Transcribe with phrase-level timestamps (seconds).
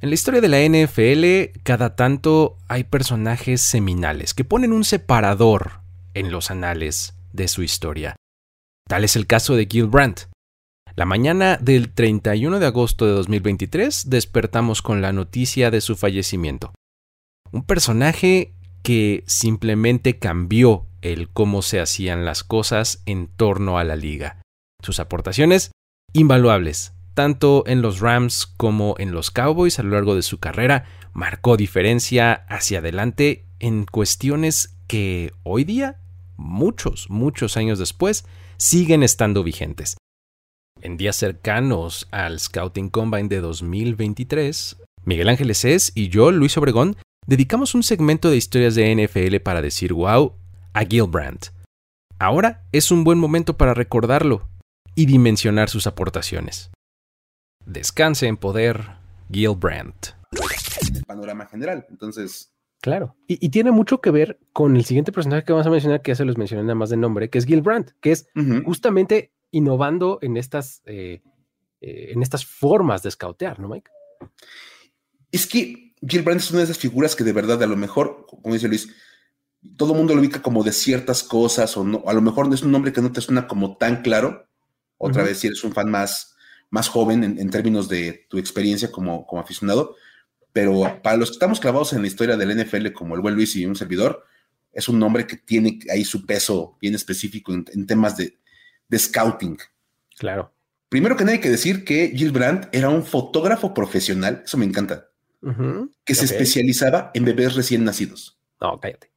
[0.00, 5.80] En la historia de la NFL, cada tanto hay personajes seminales que ponen un separador
[6.14, 8.14] en los anales de su historia.
[8.86, 10.28] Tal es el caso de Gil Brandt.
[10.94, 16.72] La mañana del 31 de agosto de 2023 despertamos con la noticia de su fallecimiento.
[17.50, 18.52] Un personaje
[18.84, 24.42] que simplemente cambió el cómo se hacían las cosas en torno a la liga.
[24.80, 25.72] Sus aportaciones
[26.12, 30.84] invaluables, tanto en los Rams como en los Cowboys a lo largo de su carrera,
[31.12, 36.00] marcó diferencia hacia adelante en cuestiones que hoy día,
[36.36, 38.24] muchos, muchos años después,
[38.56, 39.96] siguen estando vigentes.
[40.80, 46.96] En días cercanos al Scouting Combine de 2023, Miguel Ángeles es y yo, Luis Obregón,
[47.26, 50.34] dedicamos un segmento de historias de NFL para decir wow
[50.72, 51.46] a Gilbrand.
[52.20, 54.48] Ahora es un buen momento para recordarlo
[54.94, 56.70] y dimensionar sus aportaciones.
[57.68, 58.96] Descanse en poder,
[59.30, 60.14] Gil Brandt.
[60.94, 61.86] El panorama general.
[61.90, 62.54] Entonces.
[62.80, 63.14] Claro.
[63.26, 66.16] Y, tiene mucho que ver con el siguiente personaje que vamos a mencionar, que ya
[66.16, 68.28] se los mencioné nada más de nombre, que es Gil Brandt, que es
[68.64, 71.20] justamente innovando en estas, eh,
[71.80, 73.90] eh, en estas formas de scoutear, ¿no, Mike?
[75.30, 78.24] Es que Gil Brandt es una de esas figuras que de verdad, a lo mejor,
[78.26, 78.88] como dice Luis,
[79.76, 82.54] todo el mundo lo ubica como de ciertas cosas, o no, a lo mejor no
[82.54, 84.46] es un nombre que no te suena como tan claro.
[84.96, 86.37] Otra vez, si eres un fan más
[86.70, 89.96] más joven en, términos de tu experiencia como, como, aficionado,
[90.52, 93.56] pero para los que estamos clavados en la historia del NFL como el buen Luis
[93.56, 94.24] y un servidor,
[94.72, 98.38] es un nombre que tiene ahí su peso bien específico en, temas de,
[98.96, 99.58] scouting.
[100.18, 100.52] Claro.
[100.88, 104.64] Primero que nada hay que decir que Gil Brandt era un fotógrafo profesional, eso me
[104.64, 105.08] encanta,
[106.04, 108.38] que se especializaba en bebés recién nacidos.
[108.60, 109.10] No, cállate.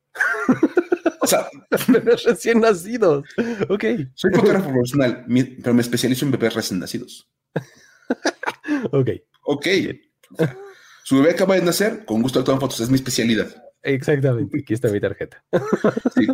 [1.21, 1.47] O sea,
[1.87, 3.23] bebés recién nacidos.
[3.69, 3.85] Ok.
[4.15, 5.25] Soy fotógrafo profesional,
[5.61, 7.29] pero me especializo en bebés recién nacidos.
[8.91, 9.09] ok.
[9.43, 9.67] Ok.
[11.03, 13.47] Su bebé acaba de nacer, con gusto le toman fotos, es mi especialidad.
[13.83, 15.43] Exactamente, aquí está mi tarjeta.
[16.15, 16.27] Sí.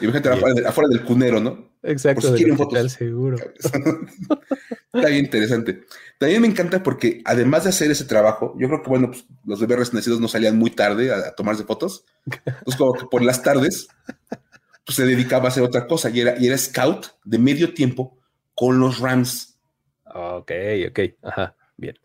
[0.00, 1.72] Imagínate afuera, afuera, del cunero, ¿no?
[1.82, 2.34] Exacto.
[2.34, 2.92] quieren fotos.
[2.92, 3.36] seguro.
[4.92, 5.82] está bien interesante.
[6.18, 9.60] También me encanta porque además de hacer ese trabajo, yo creo que, bueno, pues, los
[9.60, 12.04] bebés recién nacidos no salían muy tarde a, tomarse fotos.
[12.26, 13.88] Entonces, como que por las tardes,
[14.86, 18.18] pues se dedicaba a hacer otra cosa y era, y era scout de medio tiempo
[18.54, 19.51] con los Rams.
[20.14, 20.52] Ok,
[20.88, 21.96] ok, ajá, bien.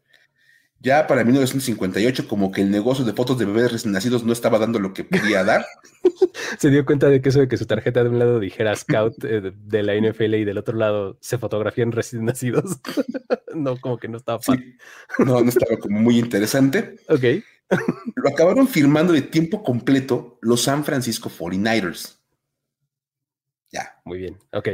[0.79, 4.59] Ya para 1958, como que el negocio de fotos de bebés recién nacidos no estaba
[4.59, 5.65] dando lo que podía dar.
[6.59, 9.23] Se dio cuenta de que eso de que su tarjeta de un lado dijera Scout
[9.23, 12.79] eh, de la NFL y del otro lado se fotografían recién nacidos.
[13.55, 14.77] no, como que no estaba fácil.
[15.17, 16.97] No, no estaba como muy interesante.
[17.09, 17.43] Ok.
[18.15, 22.19] Lo acabaron firmando de tiempo completo los San Francisco 49ers.
[23.71, 23.99] Ya.
[24.05, 24.69] Muy bien, ok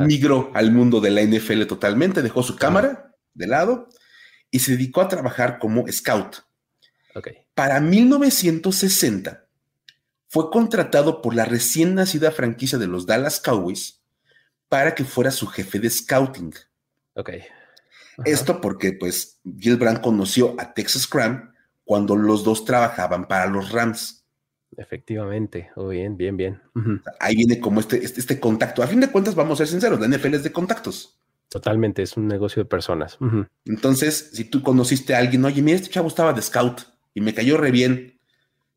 [0.00, 3.88] migró al mundo de la NFL totalmente, dejó su cámara de lado
[4.50, 6.36] y se dedicó a trabajar como scout.
[7.54, 9.46] Para 1960
[10.28, 14.02] fue contratado por la recién nacida franquicia de los Dallas Cowboys
[14.68, 16.54] para que fuera su jefe de scouting.
[18.24, 21.54] Esto porque pues Gilbrand conoció a Texas Cram
[21.84, 24.17] cuando los dos trabajaban para los Rams.
[24.76, 26.60] Efectivamente, oh, bien, bien, bien.
[27.20, 28.82] Ahí viene como este, este, este, contacto.
[28.82, 31.18] A fin de cuentas, vamos a ser sinceros, la NFL es de contactos.
[31.48, 33.18] Totalmente, es un negocio de personas.
[33.64, 36.82] Entonces, si tú conociste a alguien, oye, mira, este chavo estaba de scout
[37.14, 38.20] y me cayó re bien.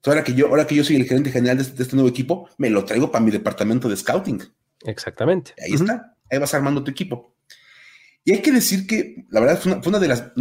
[0.06, 2.50] ahora que yo, ahora que yo soy el gerente general de este, este nuevo equipo,
[2.58, 4.42] me lo traigo para mi departamento de scouting.
[4.86, 5.54] Exactamente.
[5.64, 7.36] Ahí está, ahí vas armando tu equipo.
[8.24, 10.32] Y hay que decir que la verdad fue una, de las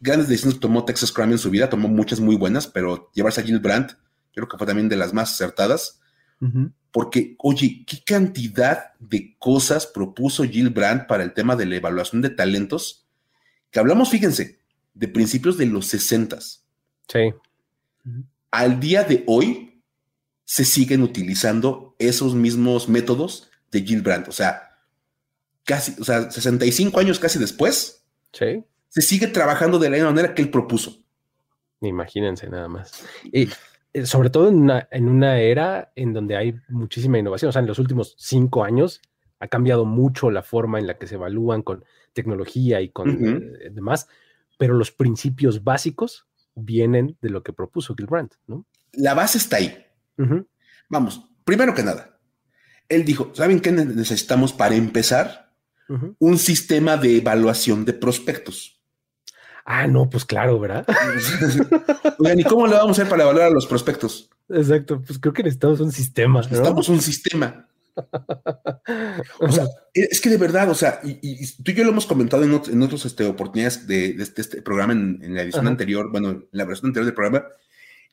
[0.00, 3.40] grandes decisiones que tomó Texas Crime en su vida, tomó muchas muy buenas, pero llevarse
[3.40, 3.92] a Gil Brandt
[4.36, 5.98] creo que fue también de las más acertadas,
[6.92, 12.20] porque, oye, ¿qué cantidad de cosas propuso Jill Brandt para el tema de la evaluación
[12.20, 13.08] de talentos?
[13.70, 14.60] Que hablamos, fíjense,
[14.92, 16.38] de principios de los 60.
[16.40, 17.34] Sí.
[18.50, 19.82] Al día de hoy
[20.44, 24.28] se siguen utilizando esos mismos métodos de Jill Brandt.
[24.28, 24.80] O sea,
[25.64, 28.04] casi, o sea, 65 años casi después,
[28.34, 28.62] sí.
[28.90, 31.02] se sigue trabajando de la misma manera que él propuso.
[31.80, 33.02] Imagínense nada más.
[33.24, 33.48] Y
[34.04, 37.48] sobre todo en una, en una era en donde hay muchísima innovación.
[37.48, 39.00] O sea, en los últimos cinco años
[39.40, 43.70] ha cambiado mucho la forma en la que se evalúan con tecnología y con eh,
[43.70, 44.08] demás,
[44.58, 48.66] pero los principios básicos vienen de lo que propuso Gilbrand, ¿no?
[48.92, 49.84] La base está ahí.
[50.88, 52.18] Vamos, primero que nada,
[52.88, 55.52] él dijo, ¿saben qué necesitamos para empezar?
[56.18, 58.75] Un sistema de evaluación de prospectos.
[59.68, 60.86] Ah, no, pues claro, ¿verdad?
[62.18, 64.30] Oigan, ¿y cómo le vamos a hacer para evaluar a los prospectos?
[64.48, 66.40] Exacto, pues creo que necesitamos un sistema.
[66.40, 67.68] Necesitamos un sistema.
[69.40, 72.44] o sea, es que de verdad, o sea, y, tú y yo lo hemos comentado
[72.44, 76.64] en, en otras este, oportunidades de, este, programa en, la edición anterior, bueno, en la
[76.64, 77.46] versión anterior del programa,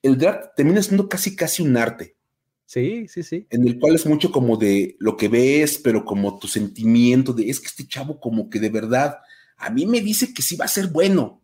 [0.02, 2.16] el draft termina siendo casi, casi un arte.
[2.66, 3.46] Sí, sí, sí.
[3.52, 7.48] En el cual es mucho como de lo que ves, pero como tu sentimiento de
[7.52, 9.18] es que este chavo como que de verdad
[9.58, 11.43] a mí me dice que sí va a ser bueno.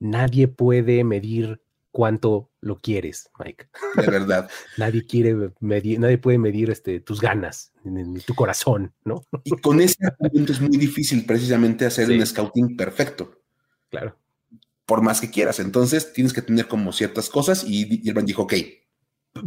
[0.00, 1.60] Nadie puede medir
[1.90, 3.68] cuánto lo quieres, Mike.
[3.96, 4.48] De verdad.
[4.78, 9.22] nadie quiere medir, nadie puede medir este, tus ganas, ni, tu corazón, ¿no?
[9.44, 13.40] y con ese argumento es muy difícil precisamente hacer un scouting perfecto.
[13.90, 14.16] Claro.
[14.84, 15.60] Por más que quieras.
[15.60, 18.54] Entonces tienes que tener como ciertas cosas y, y el dijo, ok,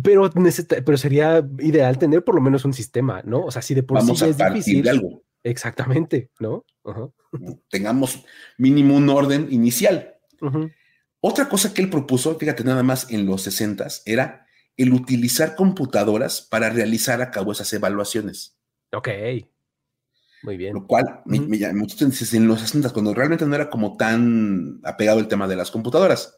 [0.03, 0.29] pero,
[0.85, 3.45] pero sería ideal tener por lo menos un sistema, ¿no?
[3.45, 4.83] O sea, si de por sí es difícil.
[4.83, 5.23] De algo.
[5.43, 6.65] Exactamente, ¿no?
[7.69, 8.23] Tengamos
[8.57, 10.15] mínimo un orden inicial.
[11.19, 14.47] Otra cosa que él propuso, fíjate nada más en los 60 era
[14.77, 18.57] el utilizar computadoras para realizar a cabo esas evaluaciones.
[18.91, 19.09] Ok.
[20.43, 20.73] Muy bien.
[20.73, 25.47] Lo cual me, en los 60 cuando realmente no era como tan apegado el tema
[25.47, 26.35] de las computadoras.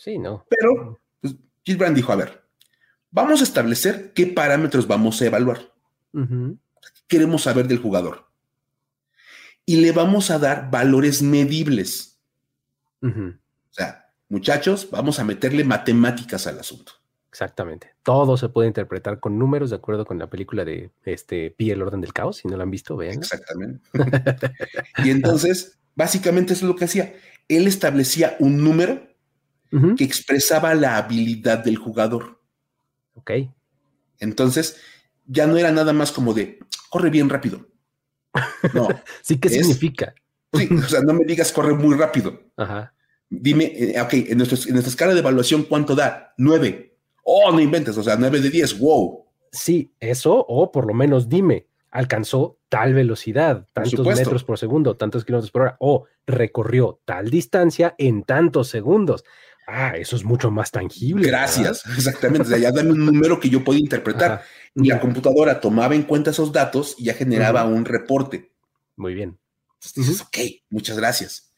[0.00, 0.46] Sí, no.
[0.48, 1.34] Pero pues,
[1.64, 2.44] Gilbrand dijo, a ver,
[3.10, 5.72] vamos a establecer qué parámetros vamos a evaluar.
[7.08, 8.28] Queremos saber del jugador.
[9.64, 12.11] Y le vamos a dar valores medibles.
[13.02, 16.92] O sea, muchachos, vamos a meterle matemáticas al asunto.
[17.32, 17.94] Exactamente.
[18.02, 21.80] Todo se puede interpretar con números de acuerdo con la película de este Pi el
[21.80, 22.36] orden del caos.
[22.36, 23.14] Si no la han visto, vean.
[23.14, 23.88] Exactamente.
[25.04, 27.14] y entonces, básicamente eso es lo que hacía.
[27.48, 29.08] Él establecía un número
[29.96, 32.42] que expresaba la habilidad del jugador.
[33.14, 33.30] Ok.
[34.18, 34.76] Entonces,
[35.26, 36.58] ya no era nada más como de
[36.90, 37.66] corre bien rápido.
[38.74, 38.88] No.
[39.22, 40.14] sí, ¿qué significa?
[40.52, 42.38] Sí, o sea, no me digas corre muy rápido.
[42.56, 42.92] Ajá.
[43.28, 46.34] Dime, eh, ok, en, nuestra escala de evaluación, ¿cuánto da?
[46.36, 46.98] Nueve.
[47.24, 49.24] Oh, no inventes, o sea, nueve de diez, wow.
[49.50, 55.24] Sí, eso, o por lo menos dime, alcanzó tal velocidad, tantos metros por segundo, tantos
[55.24, 59.24] kilómetros por hora, o recorrió tal distancia en tantos segundos.
[59.66, 61.26] Ah, eso es mucho más tangible.
[61.26, 62.42] Gracias, exactamente.
[62.42, 64.42] O sea, ya dame un número que yo pueda interpretar.
[64.74, 68.52] Y la computadora tomaba en cuenta esos datos y ya generaba un reporte.
[68.96, 69.38] Muy bien.
[69.84, 71.52] Entonces dices, ok, muchas gracias.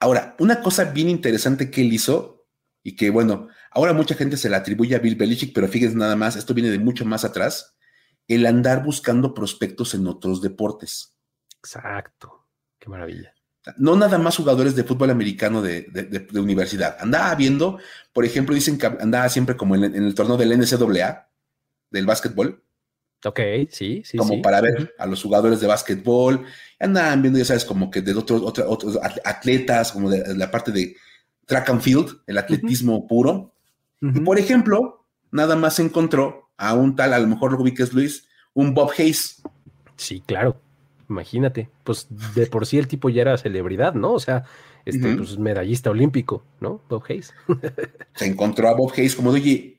[0.00, 2.46] Ahora, una cosa bien interesante que él hizo
[2.82, 6.16] y que, bueno, ahora mucha gente se la atribuye a Bill Belichick, pero fíjense nada
[6.16, 7.76] más, esto viene de mucho más atrás,
[8.26, 11.16] el andar buscando prospectos en otros deportes.
[11.58, 12.48] Exacto.
[12.78, 13.32] Qué maravilla
[13.76, 16.96] no nada más jugadores de fútbol americano de, universidad.
[17.00, 17.78] Andaba viendo,
[18.12, 21.30] por ejemplo, dicen que andaba siempre como en, el torneo del NCAA,
[21.90, 22.64] del básquetbol.
[23.24, 23.40] Ok,
[23.70, 24.18] sí, sí.
[24.18, 26.44] Como para ver a los jugadores de básquetbol.
[26.80, 30.96] Andaban viendo, ya sabes, como que de otros, otros atletas, como de, la parte de
[31.46, 33.54] track and field, el atletismo puro.
[34.00, 38.26] Y por ejemplo, nada más encontró a un tal, a lo mejor lo ubiques Luis,
[38.54, 39.42] un Bob Hayes.
[39.96, 40.60] Sí, claro.
[41.08, 44.12] Imagínate, pues de por sí el tipo ya era celebridad, ¿no?
[44.12, 44.44] O sea,
[44.84, 46.82] este, pues medallista olímpico, ¿no?
[46.88, 47.32] Bob Hayes.
[48.14, 49.78] Se encontró a Bob Hayes como de, oye,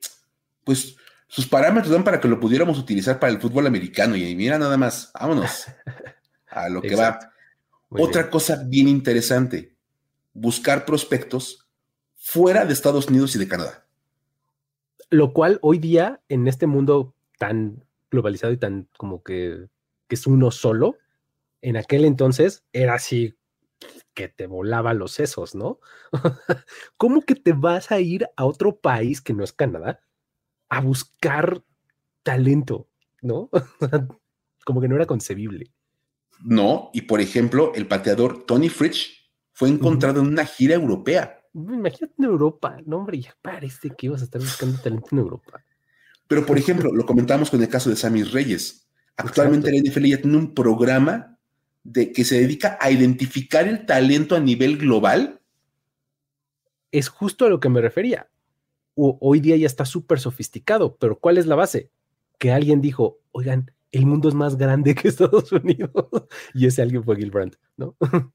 [0.63, 0.95] pues
[1.33, 4.15] sus parámetros dan para que lo pudiéramos utilizar para el fútbol americano.
[4.15, 5.65] Y mira nada más, vámonos
[6.47, 7.17] a lo que va.
[7.89, 9.75] Otra cosa bien interesante,
[10.31, 11.67] buscar prospectos
[12.15, 13.83] fuera de Estados Unidos y de Canadá.
[15.09, 19.69] Lo cual hoy día, en este mundo tan globalizado y tan como que,
[20.07, 20.99] que es uno solo,
[21.63, 23.33] en aquel entonces era así
[24.13, 25.79] que te volaba los sesos, ¿no?
[26.97, 29.99] ¿Cómo que te vas a ir a otro país que no es Canadá
[30.73, 31.63] a buscar
[32.23, 32.87] talento,
[33.21, 33.49] ¿no?
[34.65, 35.71] Como que no era concebible.
[36.43, 41.39] No, y por ejemplo, el pateador Tony Fritsch fue encontrado en una gira europea.
[41.53, 45.63] Imagínate en Europa, no hombre, ya parece que ibas a estar buscando talento en Europa.
[46.27, 48.89] Pero por ejemplo, lo comentamos con el caso de Sammy Reyes.
[49.15, 51.37] Actualmente la NFL ya tiene un programa
[51.83, 55.41] de que se dedica a identificar el talento a nivel global?
[56.91, 58.29] Es justo a lo que me refería.
[58.95, 61.89] Hoy día ya está súper sofisticado, pero ¿cuál es la base?
[62.37, 65.91] Que alguien dijo, oigan, el mundo es más grande que Estados Unidos.
[66.53, 67.95] y ese alguien fue Gilbrand, ¿no?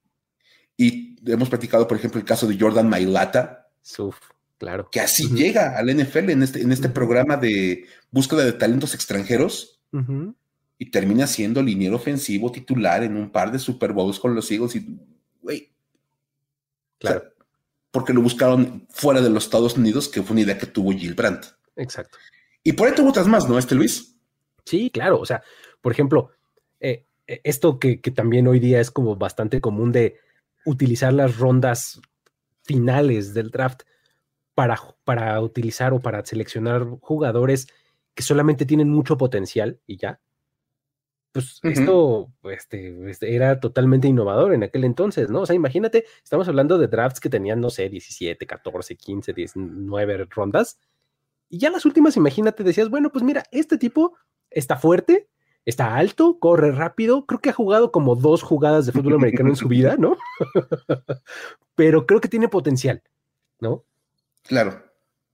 [0.77, 3.69] y hemos platicado, por ejemplo, el caso de Jordan Mailata.
[4.57, 4.89] claro.
[4.91, 9.81] Que así llega al NFL en este, en este programa de búsqueda de talentos extranjeros
[10.79, 14.77] y termina siendo liniero ofensivo titular en un par de Super Bowls con los Eagles
[14.77, 14.99] y,
[15.43, 15.73] güey.
[16.99, 17.33] Claro.
[17.91, 21.15] Porque lo buscaron fuera de los Estados Unidos, que fue una idea que tuvo Gil
[21.15, 21.47] Brandt.
[21.77, 22.19] Exacto.
[22.63, 24.17] Y por ahí tuvo otras más, ¿no, este Luis?
[24.65, 25.21] Sí, claro.
[25.21, 25.43] O sea,
[25.81, 26.31] por ejemplo,
[26.81, 30.19] eh, eh, esto que, que, también hoy día es como bastante común de
[30.65, 32.01] utilizar las rondas
[32.63, 33.83] finales del draft
[34.55, 37.69] para, para utilizar o para seleccionar jugadores
[38.15, 40.21] que solamente tienen mucho potencial y ya
[41.33, 45.43] pues esto este, este, era totalmente innovador en aquel entonces, ¿no?
[45.43, 50.27] O sea, imagínate, estamos hablando de drafts que tenían, no sé, 17, 14, 15, 19
[50.31, 50.79] rondas.
[51.49, 54.17] Y ya las últimas, imagínate, decías, bueno, pues mira, este tipo
[54.51, 55.29] está fuerte,
[55.65, 59.57] está alto, corre rápido, creo que ha jugado como dos jugadas de fútbol americano en
[59.57, 60.17] su vida, ¿no?
[61.75, 63.03] Pero creo que tiene potencial,
[63.61, 63.85] ¿no?
[64.43, 64.83] Claro.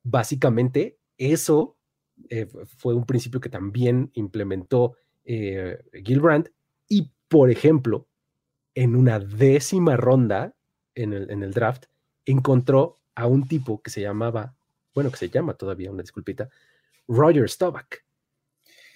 [0.02, 1.76] Básicamente, eso
[2.28, 2.46] eh,
[2.76, 6.50] fue un principio que también implementó eh, Gilbrand
[6.88, 8.08] y, por ejemplo,
[8.74, 10.54] en una décima ronda
[10.94, 11.86] en el, en el draft,
[12.24, 14.54] encontró a un tipo que se llamaba,
[14.94, 16.48] bueno, que se llama todavía, una disculpita,
[17.08, 18.02] Roger Staubach,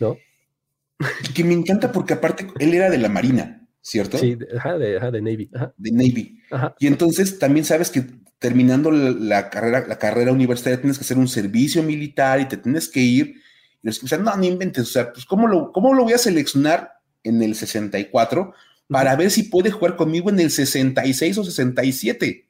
[0.01, 0.17] ¿no?
[1.35, 4.19] Que me encanta porque aparte él era de la Marina, ¿cierto?
[4.19, 5.51] Sí, de, de, Navy.
[5.77, 6.43] De Navy.
[6.81, 8.05] Y entonces también sabes que
[8.39, 12.89] terminando la, carrera, la carrera universitaria tienes que hacer un servicio militar y te tienes
[12.89, 13.43] que ir.
[13.83, 16.19] Y los que no, no inventes, o sea, pues ¿cómo lo, cómo lo voy a
[16.19, 16.93] seleccionar
[17.23, 18.53] en el 64
[18.89, 22.49] para ver si puede jugar conmigo en el 66 o 67?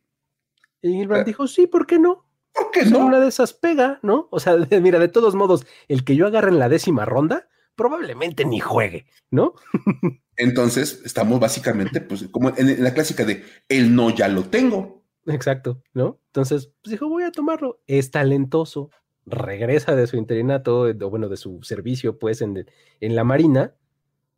[0.82, 2.24] Y Gilbert dijo, sí, ¿por qué no?
[2.52, 3.06] ¿Por qué no?
[3.06, 4.28] Una de esas pega, ¿no?
[4.30, 8.44] O sea, mira, de todos modos, el que yo agarre en la décima ronda, probablemente
[8.44, 9.54] ni juegue, ¿no?
[10.36, 15.04] Entonces, estamos básicamente, pues, como en, la clásica de el no ya lo tengo.
[15.26, 16.20] Exacto, ¿no?
[16.26, 17.82] Entonces, pues dijo, voy a tomarlo.
[17.86, 18.90] Es talentoso,
[19.30, 22.66] regresa de su interinato, o bueno, de su servicio, pues, en,
[23.00, 23.74] en la Marina,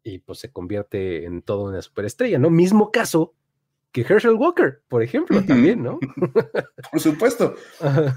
[0.03, 2.51] y pues se convierte en toda una superestrella, ¿no?
[2.51, 3.35] Mismo caso
[3.93, 5.99] que Herschel Walker, por ejemplo, también, ¿no?
[6.91, 7.55] por supuesto.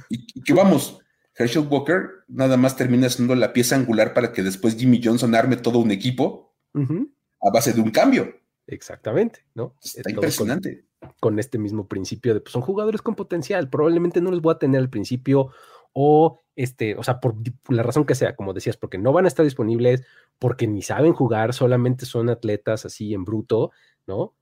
[0.10, 1.00] Y, que vamos,
[1.36, 5.58] Herschel Walker nada más termina siendo la pieza angular para que después Jimmy Johnson arme
[5.58, 8.34] todo un equipo a base de un cambio.
[8.68, 9.75] Exactamente, ¿no?
[9.84, 10.86] Está impresionante.
[11.20, 14.60] Con, este mismo principio de, pues son jugadores con potencial, probablemente no les voy a
[14.60, 15.50] tener al principio
[15.92, 17.36] o, este, o sea, por
[17.69, 20.03] la razón que sea, como decías, porque no van a estar disponibles,
[20.39, 23.72] porque ni saben jugar, solamente son atletas así en bruto,
[24.05, 24.36] ¿no?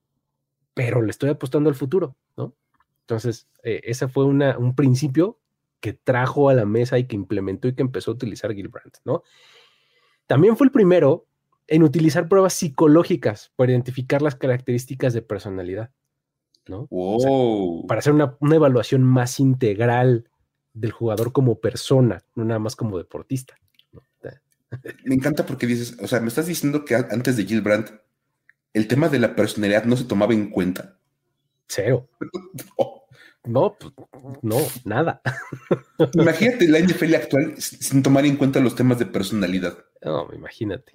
[0.74, 2.56] Pero le estoy apostando al futuro, ¿no?
[3.02, 5.40] Entonces, eh, ese fue una, un principio
[5.80, 9.24] que trajo a la mesa y que implementó y que empezó a utilizar Gilbrand, ¿no?
[10.28, 11.26] También fue el primero
[11.68, 15.92] en utilizar pruebas psicológicas para identificar las características de personalidad,
[16.68, 16.88] ¿no?
[17.88, 20.30] para hacer una, evaluación más integral
[20.74, 23.58] del jugador como persona, no nada más como deportista.
[25.06, 27.92] Me encanta porque dices, o sea, me estás diciendo que antes de Gilbrand
[28.74, 30.98] el tema de la personalidad no se tomaba en cuenta.
[31.68, 32.10] Cero.
[33.44, 33.92] No, pues,
[34.44, 35.20] no, nada.
[36.14, 39.84] Imagínate la NFL actual sin tomar en cuenta los temas de personalidad.
[40.04, 40.92] No, imagínate.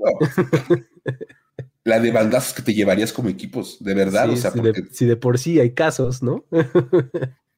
[1.83, 4.31] La de bandazos que te llevarías como equipos, de verdad.
[4.31, 4.53] o sea,
[4.93, 6.45] si, de, por sí hay casos, ¿no?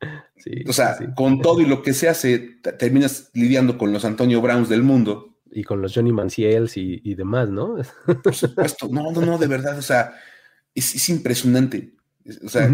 [0.37, 4.40] sí, o sea, con todo y lo que se hace, terminas lidiando con los Antonio
[4.40, 5.37] Browns del mundo.
[5.50, 7.76] Y con los Johnny Manciels y, demás, ¿no?
[8.23, 8.88] Por supuesto.
[8.90, 9.78] No, no, no, de verdad.
[9.78, 10.14] O sea,
[10.75, 11.95] es, impresionante.
[12.45, 12.71] O sea,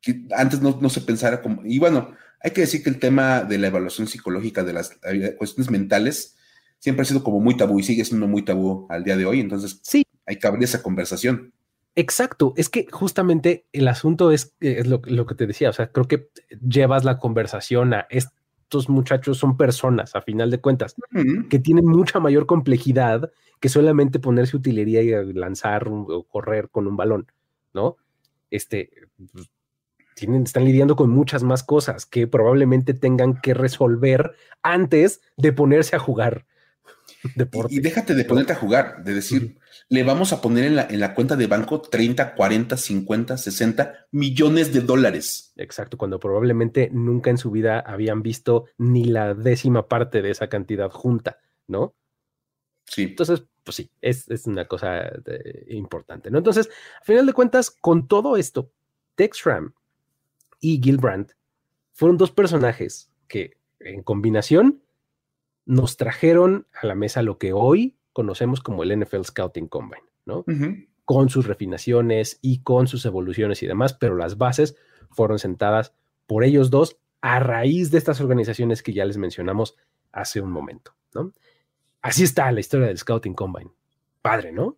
[0.00, 3.58] que antes no, se pensara como, y bueno, hay que decir que el tema de
[3.58, 4.98] la evaluación psicológica de las
[5.38, 6.36] cuestiones mentales
[6.78, 9.40] siempre ha sido como muy tabú y sigue siendo muy tabú al día de hoy,
[9.40, 10.04] entonces sí.
[10.26, 11.52] hay que abrir esa conversación.
[11.94, 16.08] Exacto, es que justamente el asunto es, es lo, que te decía, o sea, creo
[16.08, 16.28] que
[16.66, 20.94] llevas la conversación a estos muchachos son personas, a final de cuentas,
[21.50, 23.30] que tienen mucha mayor complejidad
[23.60, 27.30] que solamente ponerse utilería y lanzar o correr con un balón,
[27.74, 27.96] ¿no?
[28.50, 28.90] Este,
[29.32, 29.50] pues,
[30.44, 34.32] están lidiando con muchas más cosas que probablemente tengan que resolver
[34.62, 36.46] antes de ponerse a jugar.
[37.34, 37.74] Deporte.
[37.74, 39.58] Y, déjate de ponerte a jugar, de decir,
[39.92, 44.06] le vamos a poner en la, en la cuenta de banco 30, 40, 50, 60
[44.12, 45.52] millones de dólares.
[45.56, 50.48] Exacto, cuando probablemente nunca en su vida habían visto ni la décima parte de esa
[50.48, 51.94] cantidad junta, ¿no?
[52.86, 53.02] Sí.
[53.02, 56.38] Entonces, pues sí, es, una cosa eh, importante, ¿no?
[56.38, 58.72] Entonces, a final de cuentas, con todo esto,
[59.14, 59.74] Texram
[60.58, 61.32] y Gilbrand
[61.92, 64.82] fueron dos personajes que en combinación
[65.66, 70.44] nos trajeron a la mesa lo que hoy conocemos como el NFL Scouting Combine, ¿no?
[71.04, 74.76] Con sus refinaciones y con sus evoluciones y demás, pero las bases
[75.10, 75.94] fueron sentadas
[76.26, 79.76] por ellos dos a raíz de estas organizaciones que ya les mencionamos
[80.12, 81.32] hace un momento, ¿no?
[82.02, 83.70] Así está la historia del Scouting Combine.
[84.20, 84.76] Padre, ¿no?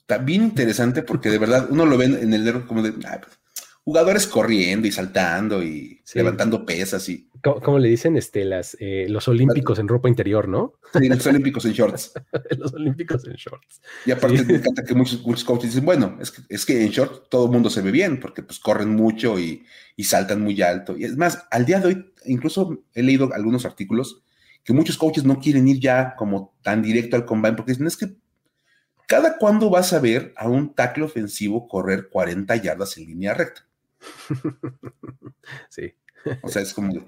[0.00, 3.20] Está bien interesante porque de verdad uno lo ve en el dedo como de, ah,
[3.22, 3.40] pues,
[3.86, 7.30] jugadores corriendo y saltando y levantando pesas y.
[7.40, 8.16] ¿Cómo, le dicen?
[8.16, 10.74] Este, las, eh, los olímpicos en ropa interior, ¿no?
[10.92, 12.12] Sí, los olímpicos en shorts.
[12.58, 13.80] los olímpicos en shorts.
[14.04, 17.28] Y aparte me encanta que muchos, coaches dicen, bueno, es que, es que en shorts
[17.30, 19.64] todo el mundo se ve bien, porque pues corren mucho y,
[19.94, 20.96] y, saltan muy alto.
[20.98, 24.24] Y es más, al día de hoy, incluso he leído algunos artículos
[24.64, 27.96] que muchos coaches no quieren ir ya como tan directo al combine, porque dicen, es
[27.96, 28.16] que
[29.06, 33.65] ¿Cada cuándo vas a ver a un tackle ofensivo correr 40 yardas en línea recta?
[35.68, 35.94] sí.
[36.42, 37.06] O sea, es como,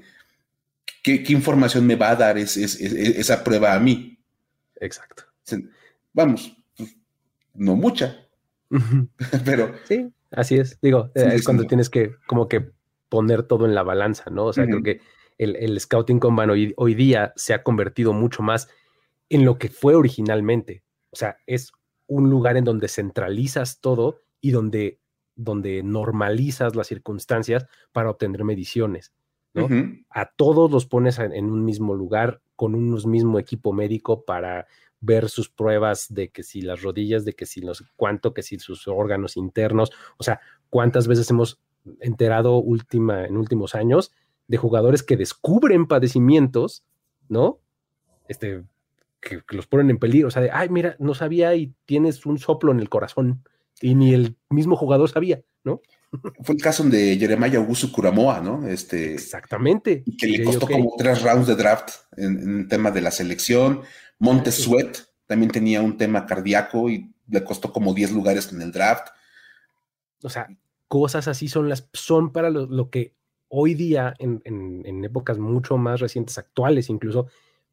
[1.03, 4.19] ¿qué, información me va a dar esa prueba a mí?
[4.77, 5.25] Exacto.
[6.13, 6.97] Vamos, pues,
[7.55, 8.29] no mucha,
[9.45, 9.75] pero...
[9.85, 10.79] Sí, así es.
[10.81, 12.71] Digo, es cuando tienes que como que
[13.09, 14.47] poner todo en la balanza, ¿no?
[14.47, 15.01] O sea, creo que
[15.39, 18.69] el, Scouting Combine hoy, hoy día se ha convertido mucho más
[19.29, 20.83] en lo que fue originalmente.
[21.11, 21.73] O sea, es
[22.07, 24.99] un lugar en donde centralizas todo y donde,
[25.39, 29.15] donde normalizas las circunstancias para obtener mediciones.
[29.55, 29.69] ¿no?
[30.11, 34.67] A todos los pones en un mismo lugar con un mismo equipo médico para
[35.01, 38.59] ver sus pruebas de que si las rodillas, de que si los cuánto, que si
[38.59, 40.41] sus órganos internos, o sea,
[40.71, 41.61] cuántas veces hemos
[42.01, 44.13] enterado última, en últimos años
[44.49, 46.85] de jugadores que descubren padecimientos,
[47.29, 47.61] ¿no?
[48.27, 48.65] Este,
[49.21, 52.39] que, los ponen en peligro, o sea, de, ay, mira, no sabía y tienes un
[52.39, 53.45] soplo en el corazón
[53.81, 55.81] y ni el mismo jugador sabía, ¿no?
[56.43, 58.67] Fue el caso de Jeremiah Augusto Kuramoa, ¿no?
[58.67, 60.05] Este, Exactamente.
[60.19, 63.83] Que le costó como tres rounds de draft en, el tema de la selección.
[64.19, 68.73] Montes Sweat también tenía un tema cardíaco y le costó como 10 lugares en el
[68.73, 69.09] draft.
[70.23, 70.49] O sea,
[70.89, 73.15] cosas así son las son para lo, que
[73.49, 77.29] hoy día, en, en, épocas mucho más recientes, actuales incluso,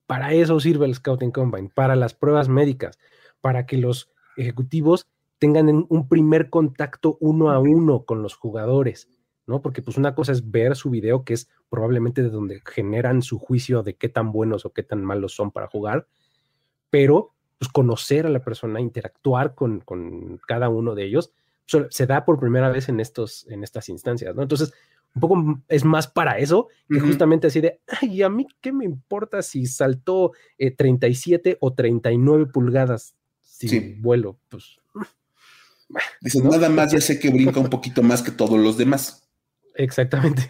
[0.06, 3.00] para eso sirve el Scouting Combine, para las pruebas médicas,
[3.40, 5.08] para que los ejecutivos
[5.39, 9.10] tengan un primer contacto uno a uno con los jugadores,
[9.48, 9.62] ¿no?
[9.62, 13.38] Porque pues una cosa es ver su video, que es probablemente de donde generan su
[13.38, 16.08] juicio de qué tan buenos o qué tan malos son para jugar,
[16.89, 21.32] pero pues conocer a la persona, interactuar con, con cada uno de ellos,
[21.89, 24.42] se da por primera vez en, estos, en estas instancias, ¿no?
[24.44, 24.74] Entonces,
[25.15, 28.84] un poco es más para eso que justamente así de, ay, a mí qué me
[28.86, 34.80] importa si saltó 37 eh, o 39 pulgadas sin vuelo, pues.
[36.22, 39.30] Dices, nada más ya sé que brinca un poquito más que todos los demás.
[39.75, 40.50] Exactamente.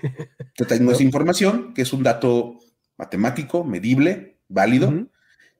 [0.67, 2.59] Tengo esa información, que es un dato
[2.97, 5.09] matemático, medible, válido,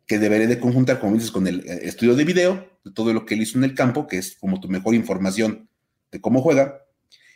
[0.06, 3.26] que deberé de conjuntar, como dices, con el eh, estudio de video, de todo lo
[3.26, 5.70] que él hizo en el campo, que es como tu mejor información
[6.12, 6.86] de cómo juega,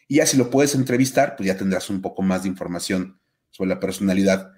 [0.07, 3.19] y ya si lo puedes entrevistar, pues ya tendrás un poco más de información
[3.51, 4.53] sobre la personalidad.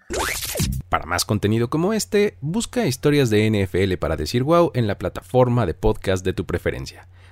[0.88, 5.66] Para más contenido como este, busca historias de NFL para decir wow en la plataforma
[5.66, 7.08] de podcast de tu preferencia.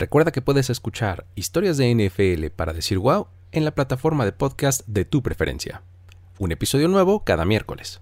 [0.00, 4.80] Recuerda que puedes escuchar historias de NFL para decir wow en la plataforma de podcast
[4.86, 5.82] de tu preferencia.
[6.38, 8.00] Un episodio nuevo cada miércoles.